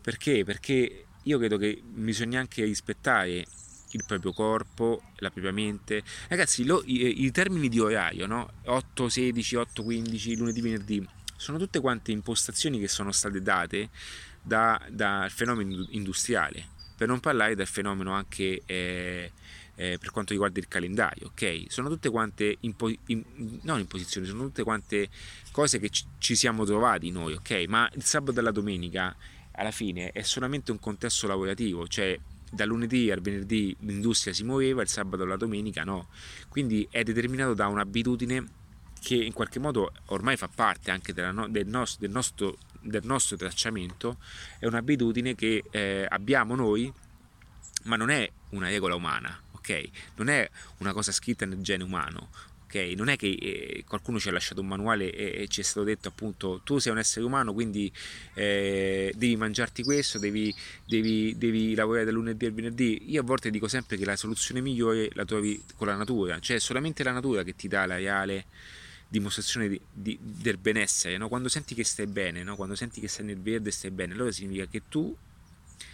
Perché? 0.00 0.44
Perché 0.44 1.06
io 1.22 1.38
credo 1.38 1.56
che 1.56 1.80
bisogna 1.82 2.40
anche 2.40 2.64
rispettare 2.64 3.44
il 3.94 4.04
proprio 4.06 4.32
corpo, 4.32 5.02
la 5.16 5.30
propria 5.30 5.52
mente. 5.52 6.02
Ragazzi, 6.28 6.64
lo, 6.64 6.82
i, 6.84 7.24
i, 7.24 7.30
termini 7.30 7.68
di 7.68 7.78
orario, 7.78 8.26
no? 8.26 8.52
8, 8.64 9.08
16, 9.08 9.56
8, 9.56 9.82
15, 9.82 10.36
lunedì, 10.36 10.60
venerdì, 10.60 11.06
sono 11.36 11.58
tutte 11.58 11.80
quante 11.80 12.10
impostazioni 12.12 12.78
che 12.78 12.88
sono 12.88 13.12
state 13.12 13.42
date 13.42 13.90
dal 14.42 14.80
da 14.90 15.28
fenomeno 15.30 15.86
industriale, 15.90 16.66
per 16.96 17.08
non 17.08 17.20
parlare 17.20 17.54
del 17.54 17.66
fenomeno 17.66 18.12
anche 18.12 18.62
eh, 18.66 19.32
eh, 19.74 19.98
per 19.98 20.10
quanto 20.10 20.32
riguarda 20.32 20.58
il 20.58 20.68
calendario, 20.68 21.28
ok? 21.28 21.64
Sono 21.68 21.88
tutte 21.88 22.10
quante 22.10 22.56
impo- 22.60 22.92
in, 23.06 23.22
non 23.62 23.78
imposizioni, 23.78 24.26
sono 24.26 24.44
tutte 24.44 24.62
quante 24.62 25.08
cose 25.50 25.78
che 25.78 25.90
ci, 26.18 26.36
siamo 26.36 26.64
trovati 26.64 27.10
noi, 27.10 27.34
ok? 27.34 27.64
Ma 27.68 27.88
il 27.94 28.04
sabato 28.04 28.40
e 28.40 28.42
la 28.42 28.50
domenica 28.50 29.14
alla 29.52 29.70
fine 29.70 30.12
è 30.12 30.22
solamente 30.22 30.70
un 30.72 30.78
contesto 30.78 31.26
lavorativo, 31.26 31.86
cioè 31.88 32.18
dal 32.50 32.68
lunedì 32.68 33.10
al 33.10 33.20
venerdì 33.20 33.74
l'industria 33.80 34.34
si 34.34 34.44
muoveva, 34.44 34.82
il 34.82 34.88
sabato 34.88 35.22
e 35.22 35.26
la 35.26 35.36
domenica 35.36 35.84
no. 35.84 36.08
Quindi 36.48 36.86
è 36.90 37.02
determinato 37.02 37.54
da 37.54 37.66
un'abitudine 37.68 38.60
che 39.00 39.16
in 39.16 39.32
qualche 39.32 39.58
modo 39.58 39.90
ormai 40.06 40.36
fa 40.36 40.48
parte 40.48 40.90
anche 40.90 41.12
no, 41.32 41.48
del, 41.48 41.66
nostro, 41.66 42.00
del, 42.00 42.10
nostro, 42.10 42.58
del, 42.82 43.02
nostro, 43.04 43.36
tracciamento, 43.36 44.18
è 44.58 44.66
un'abitudine 44.66 45.34
che 45.34 45.64
eh, 45.70 46.06
abbiamo 46.08 46.54
noi, 46.54 46.92
ma 47.84 47.96
non 47.96 48.10
è 48.10 48.30
una 48.50 48.68
regola 48.68 48.94
umana, 48.94 49.40
ok? 49.52 49.88
Non 50.16 50.28
è 50.28 50.48
una 50.78 50.92
cosa 50.92 51.12
scritta 51.12 51.46
nel 51.46 51.60
gene 51.60 51.84
umano, 51.84 52.30
ok? 52.64 52.94
Non 52.96 53.08
è 53.08 53.16
che 53.16 53.28
eh, 53.28 53.84
qualcuno 53.86 54.18
ci 54.18 54.28
ha 54.28 54.32
lasciato 54.32 54.60
un 54.60 54.66
manuale 54.66 55.12
e, 55.12 55.42
e, 55.42 55.48
ci 55.48 55.60
è 55.60 55.64
stato 55.64 55.84
detto 55.84 56.08
appunto 56.08 56.60
tu 56.64 56.78
sei 56.78 56.92
un 56.92 56.98
essere 56.98 57.24
umano 57.24 57.52
quindi 57.52 57.92
eh, 58.34 59.12
devi 59.14 59.36
mangiarti 59.36 59.82
questo, 59.82 60.18
devi, 60.18 60.54
devi, 60.86 61.36
devi, 61.36 61.74
lavorare 61.74 62.04
dal 62.04 62.14
lunedì 62.14 62.46
al 62.46 62.52
venerdì. 62.52 63.10
Io 63.10 63.20
a 63.20 63.24
volte 63.24 63.50
dico 63.50 63.68
sempre 63.68 63.96
che 63.96 64.04
la 64.04 64.16
soluzione 64.16 64.60
migliore 64.60 65.10
la 65.12 65.24
trovi 65.24 65.62
con 65.76 65.86
la 65.86 65.96
natura, 65.96 66.40
cioè 66.40 66.56
è 66.56 66.60
solamente 66.60 67.02
la 67.02 67.12
natura 67.12 67.42
che 67.42 67.54
ti 67.54 67.68
dà 67.68 67.86
la 67.86 67.96
reale 67.96 68.46
dimostrazione 69.12 69.68
di, 69.68 69.80
di, 69.92 70.18
del 70.20 70.56
benessere, 70.56 71.18
no? 71.18 71.28
quando 71.28 71.50
senti 71.50 71.74
che 71.74 71.84
stai 71.84 72.06
bene, 72.06 72.42
no? 72.42 72.56
quando 72.56 72.74
senti 72.74 72.98
che 72.98 73.08
stai 73.08 73.26
nel 73.26 73.38
verde 73.38 73.70
stai 73.70 73.90
bene, 73.90 74.14
allora 74.14 74.32
significa 74.32 74.66
che 74.66 74.82
tu 74.88 75.14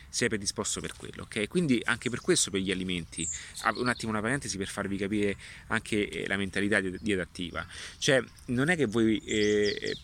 sei 0.08 0.28
predisposto 0.28 0.80
per 0.80 0.94
quello, 0.96 1.22
ok? 1.22 1.48
Quindi 1.48 1.82
anche 1.84 2.08
per 2.10 2.20
questo 2.20 2.50
per 2.50 2.60
gli 2.60 2.70
alimenti, 2.70 3.28
ah, 3.62 3.74
un 3.76 3.88
attimo 3.88 4.12
una 4.12 4.20
parentesi 4.20 4.56
per 4.56 4.68
farvi 4.68 4.96
capire 4.96 5.36
anche 5.66 6.08
eh, 6.08 6.26
la 6.28 6.36
mentalità 6.36 6.80
di, 6.80 6.96
di 7.00 7.12
adattiva, 7.12 7.66
cioè 7.98 8.22
non 8.46 8.68
è 8.68 8.76
che 8.76 8.86
voi 8.86 9.18
eh, 9.18 9.96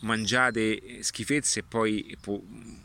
mangiate 0.00 1.02
schifezze 1.02 1.60
e 1.60 1.64
poi 1.68 2.16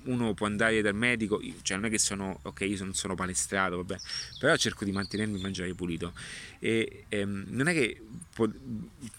uno 0.04 0.34
può 0.34 0.48
andare 0.48 0.82
dal 0.82 0.96
medico, 0.96 1.42
cioè 1.62 1.78
non 1.78 1.86
è 1.88 1.90
che 1.90 2.00
sono, 2.00 2.40
ok, 2.42 2.62
io 2.62 2.78
non 2.84 2.94
sono 2.94 3.16
palestrato, 3.16 3.78
vabbè, 3.78 3.98
però 4.40 4.56
cerco 4.56 4.86
di 4.86 4.92
mantenermi 4.92 5.40
mangiare 5.40 5.74
pulito. 5.74 6.14
E 6.60 7.06
ehm, 7.10 7.46
non 7.50 7.68
è 7.68 7.74
che 7.74 8.02
può, 8.34 8.48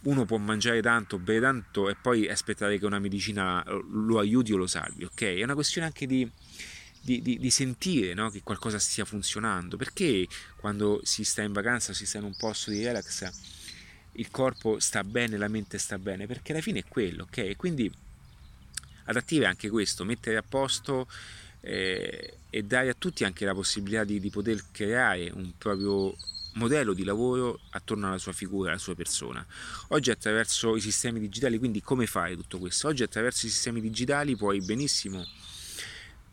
uno 0.02 0.24
può 0.24 0.36
mangiare 0.38 0.80
tanto, 0.82 1.18
bere 1.18 1.40
tanto 1.40 1.88
e 1.88 1.94
poi 1.94 2.28
aspettare 2.28 2.78
che 2.78 2.86
una 2.86 2.98
medicina 2.98 3.64
lo 3.66 4.18
aiuti 4.18 4.52
o 4.52 4.56
lo 4.56 4.66
salvi, 4.66 5.04
ok? 5.04 5.22
È 5.22 5.42
una 5.42 5.54
questione 5.54 5.86
anche 5.86 6.06
di, 6.06 6.28
di, 7.00 7.22
di, 7.22 7.38
di 7.38 7.50
sentire 7.50 8.14
no? 8.14 8.30
che 8.30 8.42
qualcosa 8.42 8.78
stia 8.78 9.04
funzionando, 9.04 9.76
perché 9.76 10.26
quando 10.56 11.00
si 11.04 11.24
sta 11.24 11.42
in 11.42 11.52
vacanza, 11.52 11.92
si 11.92 12.06
sta 12.06 12.18
in 12.18 12.24
un 12.24 12.34
posto 12.36 12.70
di 12.70 12.82
relax, 12.82 13.30
il 14.14 14.30
corpo 14.30 14.78
sta 14.78 15.02
bene, 15.02 15.36
la 15.36 15.48
mente 15.48 15.78
sta 15.78 15.98
bene, 15.98 16.26
perché 16.26 16.52
alla 16.52 16.60
fine 16.60 16.80
è 16.80 16.84
quello, 16.86 17.24
ok? 17.24 17.56
Quindi 17.56 17.92
adattive 19.04 19.44
è 19.44 19.48
anche 19.48 19.68
questo, 19.68 20.04
mettere 20.04 20.36
a 20.36 20.44
posto 20.46 21.06
eh, 21.60 22.38
e 22.50 22.62
dare 22.62 22.90
a 22.90 22.94
tutti 22.96 23.24
anche 23.24 23.44
la 23.44 23.54
possibilità 23.54 24.04
di, 24.04 24.20
di, 24.20 24.30
poter 24.30 24.62
creare 24.70 25.30
un 25.32 25.52
proprio 25.56 26.14
modello 26.54 26.92
di 26.92 27.02
lavoro 27.02 27.60
attorno 27.70 28.06
alla 28.06 28.18
sua 28.18 28.32
figura, 28.32 28.70
alla 28.70 28.78
sua 28.78 28.94
persona. 28.94 29.44
Oggi 29.88 30.10
attraverso 30.10 30.76
i 30.76 30.80
sistemi 30.80 31.18
digitali, 31.18 31.58
quindi 31.58 31.80
come 31.82 32.06
fare 32.06 32.36
tutto 32.36 32.58
questo? 32.58 32.88
Oggi 32.88 33.02
attraverso 33.02 33.46
i 33.46 33.50
sistemi 33.50 33.80
digitali 33.80 34.36
puoi 34.36 34.60
benissimo 34.60 35.26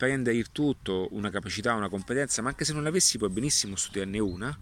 prendere 0.02 0.36
il 0.36 0.52
tutto, 0.52 1.10
una 1.12 1.30
capacità, 1.30 1.76
una 1.76 1.88
competenza, 1.88 2.42
ma 2.42 2.50
anche 2.50 2.66
se 2.66 2.74
non 2.74 2.82
l'avessi 2.82 3.20
puoi 3.20 3.30
benissimo 3.30 3.76
studiarne 3.76 4.18
una, 4.18 4.58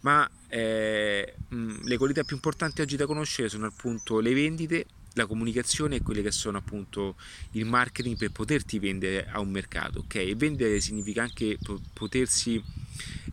ma 0.00 0.28
eh, 0.48 1.34
le 1.46 1.96
qualità 1.96 2.24
più 2.24 2.34
importanti 2.34 2.80
oggi 2.80 2.96
da 2.96 3.06
conoscere 3.06 3.48
sono 3.48 3.66
appunto 3.66 4.18
le 4.18 4.34
vendite 4.34 4.86
la 5.14 5.26
comunicazione 5.26 5.96
e 5.96 6.02
quelle 6.02 6.22
che 6.22 6.30
sono 6.30 6.58
appunto 6.58 7.16
il 7.52 7.64
marketing 7.64 8.16
per 8.16 8.30
poterti 8.30 8.78
vendere 8.78 9.26
a 9.28 9.40
un 9.40 9.50
mercato, 9.50 10.00
ok? 10.00 10.14
E 10.16 10.34
vendere 10.36 10.80
significa 10.80 11.22
anche 11.22 11.58
potersi 11.92 12.62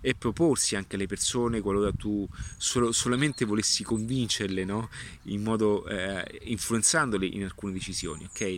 e 0.02 0.16
proporsi 0.16 0.76
anche 0.76 0.96
alle 0.96 1.08
persone 1.08 1.62
qualora 1.62 1.92
tu 1.92 2.28
solo, 2.58 2.92
solamente 2.92 3.46
volessi 3.46 3.84
convincerle, 3.84 4.64
no? 4.64 4.90
In 5.24 5.44
modo 5.44 5.86
eh, 5.88 6.42
influenzandole 6.46 7.26
in 7.26 7.44
alcune 7.44 7.74
decisioni, 7.74 8.26
ok? 8.26 8.58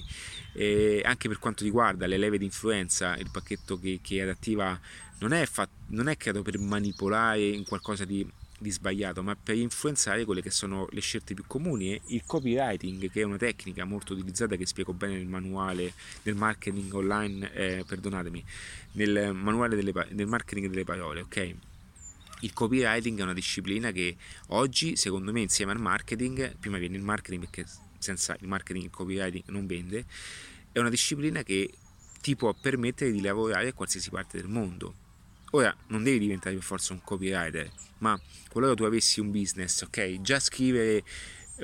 E 0.53 1.01
anche 1.03 1.27
per 1.27 1.39
quanto 1.39 1.63
riguarda 1.63 2.07
le 2.07 2.17
leve 2.17 2.37
di 2.37 2.45
influenza, 2.45 3.15
il 3.15 3.29
pacchetto 3.31 3.79
che, 3.79 3.99
che 4.01 4.21
adattiva 4.21 4.79
non 5.19 5.33
è, 5.33 5.45
fatto, 5.45 5.73
non 5.87 6.07
è 6.07 6.17
creato 6.17 6.41
per 6.41 6.57
manipolare 6.57 7.45
in 7.45 7.65
qualcosa 7.65 8.05
di 8.05 8.25
di 8.59 8.71
sbagliato, 8.71 9.23
ma 9.23 9.35
per 9.35 9.55
influenzare 9.55 10.25
quelle 10.25 10.41
che 10.41 10.51
sono 10.51 10.87
le 10.91 11.01
scelte 11.01 11.33
più 11.33 11.45
comuni 11.47 11.99
il 12.07 12.23
copywriting, 12.25 13.09
che 13.09 13.21
è 13.21 13.23
una 13.23 13.37
tecnica 13.37 13.85
molto 13.85 14.13
utilizzata 14.13 14.55
che 14.55 14.65
spiego 14.65 14.93
bene 14.93 15.15
nel 15.15 15.27
manuale 15.27 15.93
del 16.21 16.35
marketing 16.35 16.93
online, 16.93 17.53
eh, 17.53 17.83
perdonatemi, 17.87 18.43
nel 18.93 19.33
manuale 19.33 19.75
delle, 19.75 19.93
del 20.11 20.27
marketing 20.27 20.67
delle 20.69 20.83
parole, 20.83 21.21
ok? 21.21 21.55
Il 22.41 22.53
copywriting 22.53 23.19
è 23.19 23.23
una 23.23 23.33
disciplina 23.33 23.91
che 23.91 24.15
oggi, 24.47 24.95
secondo 24.95 25.31
me, 25.31 25.41
insieme 25.41 25.71
al 25.71 25.79
marketing, 25.79 26.55
prima 26.57 26.77
viene 26.77 26.95
il 26.95 27.03
marketing 27.03 27.41
perché 27.41 27.65
senza 27.97 28.35
il 28.39 28.47
marketing 28.47 28.85
il 28.85 28.91
copywriting 28.91 29.43
non 29.47 29.65
vende, 29.65 30.05
è 30.71 30.79
una 30.79 30.89
disciplina 30.89 31.43
che 31.43 31.69
ti 32.21 32.35
può 32.35 32.53
permettere 32.53 33.11
di 33.11 33.21
lavorare 33.21 33.69
a 33.69 33.73
qualsiasi 33.73 34.09
parte 34.09 34.37
del 34.37 34.47
mondo 34.47 34.98
Ora 35.51 35.75
non 35.87 36.03
devi 36.03 36.19
diventare 36.19 36.55
per 36.55 36.63
forza 36.63 36.93
un 36.93 37.01
copywriter, 37.01 37.71
ma 37.99 38.19
qualora 38.49 38.73
tu 38.75 38.83
avessi 38.83 39.19
un 39.19 39.31
business, 39.31 39.81
ok, 39.81 40.21
già 40.21 40.39
scrivere 40.39 41.03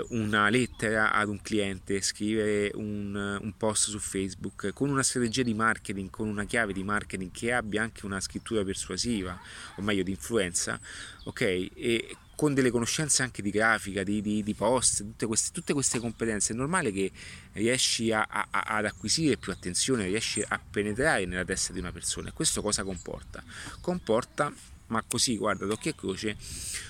una 0.09 0.49
lettera 0.49 1.13
ad 1.13 1.29
un 1.29 1.41
cliente, 1.41 2.01
scrivere 2.01 2.71
un, 2.73 3.15
un, 3.41 3.53
post 3.57 3.89
su 3.89 3.99
Facebook 3.99 4.73
con 4.73 4.89
una 4.89 5.03
strategia 5.03 5.43
di 5.43 5.53
marketing, 5.53 6.09
con 6.09 6.27
una 6.27 6.45
chiave 6.45 6.73
di 6.73 6.83
marketing 6.83 7.31
che 7.31 7.53
abbia 7.53 7.83
anche 7.83 8.05
una 8.05 8.19
scrittura 8.19 8.63
persuasiva, 8.63 9.39
o 9.75 9.81
meglio 9.81 10.03
di 10.03 10.11
influenza, 10.11 10.79
ok? 11.23 11.41
E 11.41 12.17
con 12.35 12.53
delle 12.53 12.69
conoscenze 12.69 13.23
anche 13.23 13.41
di 13.41 13.49
grafica, 13.49 14.03
di, 14.03 14.21
di, 14.21 14.43
di 14.43 14.53
post, 14.53 14.97
tutte 14.97 15.25
queste, 15.25 15.51
tutte 15.51 15.73
queste, 15.73 15.99
competenze, 15.99 16.53
è 16.53 16.55
normale 16.55 16.91
che 16.91 17.11
riesci 17.53 18.11
a, 18.11 18.25
a, 18.29 18.47
ad 18.49 18.85
acquisire 18.85 19.37
più 19.37 19.51
attenzione, 19.51 20.05
riesci 20.05 20.43
a 20.45 20.59
penetrare 20.59 21.25
nella 21.25 21.45
testa 21.45 21.73
di 21.73 21.79
una 21.79 21.91
persona. 21.91 22.29
E 22.29 22.33
questo 22.33 22.61
cosa 22.61 22.83
comporta? 22.83 23.43
Comporta, 23.81 24.53
ma 24.87 25.03
così, 25.07 25.37
guarda, 25.37 25.65
d'occhio 25.65 25.91
e 25.91 25.95
croce, 25.95 26.37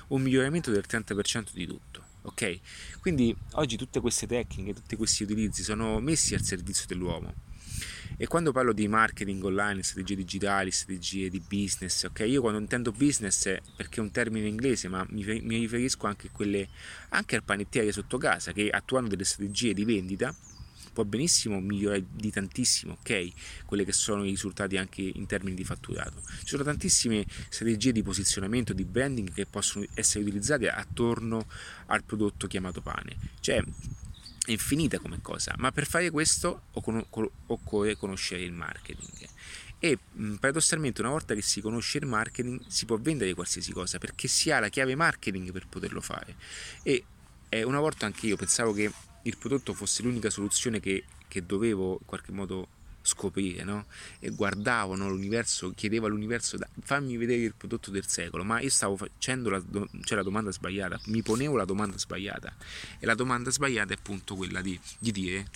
un 0.08 0.22
miglioramento 0.22 0.72
del 0.72 0.84
30% 0.88 1.48
di 1.54 1.68
tutto. 1.68 2.04
Ok? 2.24 2.60
Quindi 3.00 3.36
oggi 3.52 3.78
tutte 3.78 4.00
queste 4.00 4.26
tecniche, 4.26 4.74
tutti 4.74 4.96
questi 4.96 5.24
utilizzi 5.24 5.62
sono 5.62 6.00
messi 6.00 6.34
al 6.34 6.42
servizio 6.42 6.86
dell'uomo 6.88 7.45
e 8.18 8.28
quando 8.28 8.52
parlo 8.52 8.72
di 8.72 8.88
marketing 8.88 9.44
online, 9.44 9.84
strategie 9.84 10.16
digitali, 10.16 10.72
strategie 10.72 11.30
di 11.30 11.42
business, 11.42 12.04
ok? 12.04 12.20
Io 12.22 12.42
quando 12.42 12.60
intendo 12.60 12.92
business, 12.92 13.58
perché 13.76 14.00
è 14.00 14.04
un 14.04 14.12
termine 14.12 14.48
inglese, 14.48 14.88
ma 14.88 15.06
mi, 15.10 15.24
riferisco 15.24 16.08
anche, 16.08 16.30
quelle, 16.32 16.68
anche 17.10 17.36
al 17.36 17.44
panettiere 17.44 17.92
sotto 17.92 18.18
casa 18.18 18.52
che 18.54 18.70
attuando 18.70 19.10
delle 19.10 19.26
strategie 19.26 19.74
di 19.74 19.84
vendita 19.84 20.34
può 20.94 21.04
benissimo 21.04 21.60
migliorare 21.60 22.06
di 22.10 22.32
tantissimo, 22.32 22.98
ok? 23.00 23.66
Quelle 23.66 23.84
che 23.84 23.92
sono 23.92 24.24
i 24.24 24.30
risultati 24.30 24.78
anche 24.78 25.02
in 25.02 25.26
termini 25.26 25.54
di 25.54 25.66
fatturato. 25.66 26.22
Ci 26.40 26.48
sono 26.48 26.64
tantissime 26.64 27.26
strategie 27.50 27.92
di 27.92 28.02
posizionamento, 28.02 28.72
di 28.72 28.86
branding 28.86 29.34
che 29.34 29.46
possono 29.46 29.86
essere 29.94 30.24
utilizzate 30.24 30.70
attorno 30.70 31.48
al 31.88 32.04
prodotto 32.04 32.48
chiamato 32.48 32.80
pane. 32.80 33.18
Cioè, 33.42 33.62
infinita 34.48 35.00
come 35.00 35.20
cosa, 35.22 35.54
ma 35.58 35.72
per 35.72 35.88
fare 35.88 36.10
questo 36.12 36.64
occorre 36.72 37.96
conoscere 37.98 38.44
il 38.44 38.52
marketing. 38.52 39.28
E 39.80 40.00
paradossalmente 40.40 41.02
una 41.02 41.12
volta 41.12 41.34
che 41.34 41.42
si 41.42 41.62
conosce 41.62 42.00
il 42.00 42.06
marketing 42.06 42.62
si 42.68 42.86
può 42.86 42.98
vendere 42.98 43.34
qualsiasi 43.34 43.72
cosa 43.72 43.98
perché 43.98 44.28
si 44.28 44.52
ha 44.52 44.60
la 44.60 44.70
chiave 44.70 44.96
marketing 44.96 45.52
per 45.52 45.68
poterlo 45.68 46.02
fare. 46.02 46.36
E 46.84 47.04
una 47.64 47.80
volta 47.80 48.06
anche 48.06 48.28
io 48.28 48.36
pensavo 48.36 48.74
che 48.74 48.92
il 49.22 49.38
prodotto 49.38 49.74
fosse 49.74 50.04
l'unica 50.04 50.30
soluzione 50.30 50.80
che, 50.80 51.06
che 51.28 51.46
dovevo 51.46 51.98
in 52.00 52.06
qualche 52.06 52.32
modo 52.32 52.68
scoprire, 53.06 53.64
no? 53.64 53.86
E 54.20 54.32
guardavo 54.32 54.96
no, 54.96 55.10
l'universo, 55.10 55.72
chiedevo 55.72 56.08
all'universo 56.08 56.58
fammi 56.82 57.16
vedere 57.18 57.44
il 57.44 57.54
prodotto 57.56 57.92
del 57.92 58.08
secolo, 58.08 58.44
ma 58.44 58.60
io 58.60 58.70
stavo 58.70 58.98
facendo 58.98 59.50
la, 59.50 59.62
cioè 60.04 60.18
la 60.18 60.24
domanda 60.24 60.52
sbagliata, 60.52 61.00
mi 61.06 61.22
ponevo 61.22 61.56
la 61.56 61.66
domanda 61.66 61.98
sbagliata 61.98 62.54
e 63.00 63.06
la 63.06 63.16
domanda 63.16 63.52
sbagliata 63.52 63.94
è 63.94 63.98
appunto 63.98 64.36
quella 64.36 64.62
di, 64.62 64.78
di 65.00 65.12
dire 65.12 65.48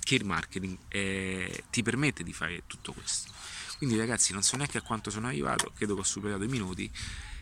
che 0.00 0.16
il 0.16 0.24
marketing 0.24 0.76
eh, 0.88 1.64
ti 1.70 1.82
permette 1.82 2.22
di 2.24 2.32
fare 2.32 2.64
tutto 2.66 2.92
questo. 2.92 3.30
Quindi 3.78 3.96
ragazzi 3.96 4.32
non 4.32 4.42
so 4.42 4.56
neanche 4.56 4.78
a 4.78 4.82
quanto 4.82 5.10
sono 5.10 5.28
arrivato, 5.28 5.72
credo 5.74 5.94
che 5.94 6.00
ho 6.00 6.04
superato 6.04 6.42
i 6.42 6.48
minuti. 6.48 6.90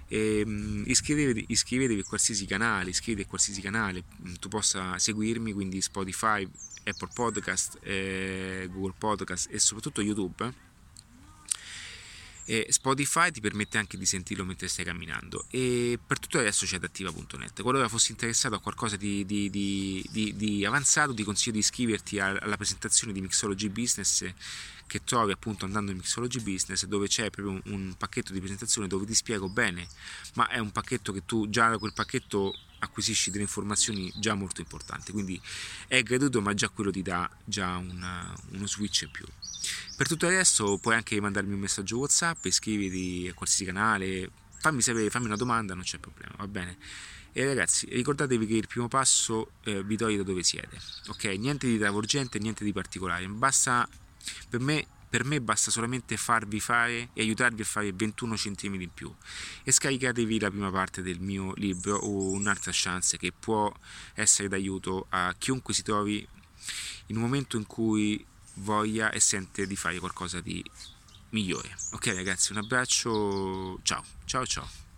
E, 0.09 0.43
um, 0.45 0.83
iscrivetevi, 0.87 1.45
iscrivetevi 1.49 2.01
a 2.01 2.05
qualsiasi 2.05 2.45
canale, 2.47 2.91
iscrivetevi 2.91 3.27
a 3.27 3.29
qualsiasi 3.29 3.61
canale, 3.61 4.03
tu 4.41 4.49
possa 4.49 4.99
seguirmi, 4.99 5.53
quindi 5.53 5.81
Spotify, 5.81 6.49
Apple 6.85 7.09
Podcast, 7.13 7.79
eh, 7.83 8.69
Google 8.71 8.95
Podcast 8.97 9.49
e 9.51 9.59
soprattutto 9.59 10.01
YouTube. 10.01 10.69
E 12.45 12.67
Spotify 12.71 13.31
ti 13.31 13.41
permette 13.41 13.79
anche 13.79 13.97
di 13.97 14.07
sentirlo 14.07 14.45
mentre 14.45 14.67
stai 14.67 14.85
camminando 14.85 15.45
e 15.51 16.01
per 16.05 16.19
tutto 16.19 16.41
resto 16.41 16.67
c'è 16.67 16.77
adattiva.net 16.77 17.63
qualora 17.63 17.87
fossi 17.87 18.11
interessato 18.11 18.57
a 18.57 18.61
qualcosa 18.61 18.97
di, 18.97 19.25
di, 19.25 19.49
di, 19.51 20.35
di, 20.35 20.65
avanzato 20.65 21.15
ti 21.15 21.23
consiglio 21.23 21.53
di 21.53 21.59
iscriverti 21.61 22.19
alla 22.19 22.57
presentazione 22.57 23.13
di 23.13 23.21
Mixology 23.21 23.69
Business 23.69 24.25
che 24.89 25.05
trovi 25.05 25.31
appunto 25.31 25.65
andando 25.65 25.93
in 25.93 25.99
Mixology 25.99 26.41
Business 26.41 26.87
dove 26.87 27.07
c'è 27.07 27.31
proprio 27.31 27.55
un, 27.55 27.73
un 27.73 27.95
pacchetto 27.97 28.33
di 28.33 28.41
presentazione 28.41 28.89
dove 28.89 29.07
ti 29.07 29.15
spiego 29.15 29.49
bene 29.49 29.87
ma 30.35 30.49
è 30.49 30.59
un 30.59 30.73
pacchetto 30.73 31.13
che 31.13 31.25
tu 31.25 31.49
già 31.49 31.69
da 31.69 31.79
quel 31.79 31.93
pacchetto 31.93 32.53
acquisisci 32.81 33.31
delle 33.31 33.45
informazioni 33.45 34.13
già 34.17 34.35
molto 34.35 34.61
importanti. 34.61 35.13
Quindi 35.13 35.41
è 35.87 36.03
gratuito 36.03 36.41
ma 36.41 36.53
già 36.55 36.69
quello 36.69 36.91
ti 36.91 37.03
dà 37.03 37.29
già 37.45 37.77
una, 37.77 38.35
uno 38.53 38.67
switch 38.67 39.03
in 39.03 39.11
più. 39.11 39.25
Per 39.97 40.07
tutto 40.07 40.27
il 40.27 40.33
resto 40.33 40.79
puoi 40.79 40.95
anche 40.95 41.21
mandarmi 41.21 41.53
un 41.53 41.61
messaggio 41.61 41.99
whatsapp 41.99 42.45
iscriviti 42.45 43.29
a 43.29 43.35
qualsiasi 43.35 43.65
canale 43.65 44.31
fammi 44.61 44.83
sapere 44.83 45.09
fammi 45.11 45.27
una 45.27 45.37
domanda 45.37 45.75
non 45.75 45.85
c'è 45.85 45.99
problema 45.99 46.35
va 46.37 46.47
bene? 46.47 46.77
E 47.33 47.45
ragazzi 47.45 47.87
ricordatevi 47.91 48.47
che 48.47 48.55
il 48.55 48.67
primo 48.67 48.89
passo 48.89 49.53
eh, 49.65 49.83
vi 49.85 49.97
toglie 49.97 50.17
da 50.17 50.23
dove 50.23 50.43
siete 50.43 50.79
ok? 51.09 51.25
Niente 51.39 51.67
di 51.67 51.79
travolgente 51.79 52.39
niente 52.39 52.65
di 52.65 52.73
particolare 52.73 53.27
basta 53.29 53.89
per 54.49 54.61
me 54.61 54.87
per 55.11 55.25
me 55.25 55.41
basta 55.41 55.73
solamente 55.73 56.17
farvi 56.17 56.61
fare 56.61 57.11
e 57.13 57.23
aiutarvi 57.23 57.63
a 57.63 57.65
fare 57.65 57.93
21 57.93 58.37
cm 58.37 58.81
in 58.81 58.95
più 58.95 59.13
e 59.65 59.73
scaricatevi 59.73 60.39
la 60.39 60.51
prima 60.51 60.71
parte 60.71 61.03
del 61.03 61.21
mio 61.21 61.53
libro 61.57 61.97
o 61.97 62.31
un'altra 62.31 62.71
chance 62.73 63.19
che 63.19 63.33
può 63.33 63.71
essere 64.15 64.47
d'aiuto 64.47 65.07
a 65.09 65.35
chiunque 65.37 65.75
si 65.75 65.83
trovi 65.83 66.27
in 67.07 67.17
un 67.17 67.23
momento 67.23 67.57
in 67.57 67.67
cui 67.67 68.25
voglia 68.55 69.11
e 69.11 69.19
sente 69.19 69.67
di 69.67 69.75
fare 69.75 69.99
qualcosa 69.99 70.41
di 70.41 70.65
migliore. 71.31 71.75
Ok 71.93 72.07
ragazzi, 72.15 72.53
un 72.53 72.59
abbraccio, 72.59 73.81
ciao, 73.83 74.05
ciao 74.25 74.47
ciao. 74.47 74.90